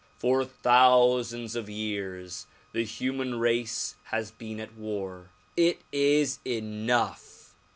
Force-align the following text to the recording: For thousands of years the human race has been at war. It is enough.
For 0.17 0.43
thousands 0.45 1.55
of 1.55 1.69
years 1.69 2.47
the 2.71 2.83
human 2.83 3.35
race 3.37 3.97
has 4.05 4.31
been 4.31 4.59
at 4.59 4.73
war. 4.73 5.29
It 5.55 5.81
is 5.91 6.39
enough. 6.43 7.53